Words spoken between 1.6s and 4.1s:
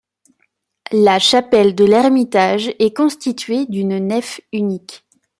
de l'ermitage est constituée d'une